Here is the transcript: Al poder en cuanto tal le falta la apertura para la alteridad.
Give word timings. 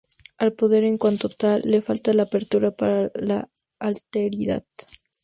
Al 0.39 0.53
poder 0.53 0.83
en 0.83 0.97
cuanto 0.97 1.29
tal 1.29 1.61
le 1.63 1.79
falta 1.79 2.11
la 2.11 2.23
apertura 2.23 2.71
para 2.71 3.11
la 3.13 3.47
alteridad. 3.77 4.65